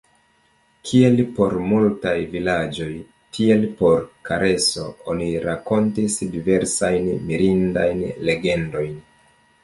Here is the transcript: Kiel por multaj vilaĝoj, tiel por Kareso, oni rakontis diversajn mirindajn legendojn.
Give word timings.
Kiel 0.91 1.17
por 1.39 1.55
multaj 1.71 2.13
vilaĝoj, 2.29 2.87
tiel 3.37 3.65
por 3.81 3.99
Kareso, 4.29 4.85
oni 5.13 5.27
rakontis 5.43 6.15
diversajn 6.37 7.11
mirindajn 7.29 8.01
legendojn. 8.31 8.97